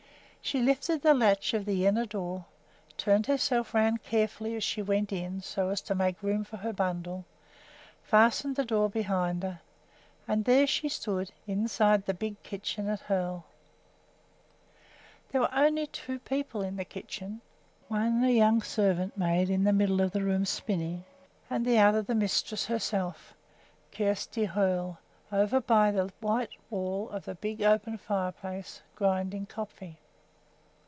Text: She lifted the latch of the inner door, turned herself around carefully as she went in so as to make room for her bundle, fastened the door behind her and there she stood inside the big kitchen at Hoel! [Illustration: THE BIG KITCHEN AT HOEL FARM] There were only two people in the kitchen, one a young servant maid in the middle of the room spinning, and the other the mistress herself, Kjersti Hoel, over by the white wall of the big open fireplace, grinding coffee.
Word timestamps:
She 0.43 0.59
lifted 0.59 1.01
the 1.03 1.13
latch 1.13 1.53
of 1.53 1.65
the 1.65 1.85
inner 1.85 2.05
door, 2.05 2.45
turned 2.97 3.27
herself 3.27 3.73
around 3.73 4.03
carefully 4.03 4.55
as 4.55 4.63
she 4.63 4.81
went 4.81 5.13
in 5.13 5.39
so 5.39 5.69
as 5.69 5.79
to 5.81 5.95
make 5.95 6.21
room 6.23 6.43
for 6.43 6.57
her 6.57 6.73
bundle, 6.73 7.25
fastened 8.03 8.55
the 8.55 8.65
door 8.65 8.89
behind 8.89 9.43
her 9.43 9.61
and 10.27 10.43
there 10.43 10.65
she 10.65 10.89
stood 10.89 11.31
inside 11.45 12.05
the 12.05 12.13
big 12.13 12.41
kitchen 12.41 12.89
at 12.89 13.01
Hoel! 13.01 13.45
[Illustration: 15.29 15.29
THE 15.29 15.29
BIG 15.29 15.29
KITCHEN 15.29 15.29
AT 15.29 15.31
HOEL 15.31 15.31
FARM] 15.31 15.31
There 15.31 15.41
were 15.63 15.71
only 15.71 15.87
two 15.87 16.19
people 16.19 16.61
in 16.63 16.75
the 16.75 16.85
kitchen, 16.85 17.41
one 17.87 18.23
a 18.23 18.31
young 18.31 18.61
servant 18.63 19.15
maid 19.15 19.49
in 19.49 19.63
the 19.63 19.71
middle 19.71 20.01
of 20.01 20.11
the 20.11 20.23
room 20.23 20.45
spinning, 20.45 21.05
and 21.51 21.63
the 21.65 21.77
other 21.79 22.01
the 22.01 22.15
mistress 22.15 22.65
herself, 22.65 23.35
Kjersti 23.93 24.45
Hoel, 24.47 24.97
over 25.31 25.61
by 25.61 25.91
the 25.91 26.11
white 26.19 26.51
wall 26.71 27.09
of 27.11 27.23
the 27.25 27.35
big 27.35 27.61
open 27.61 27.97
fireplace, 27.99 28.81
grinding 28.95 29.45
coffee. 29.45 29.99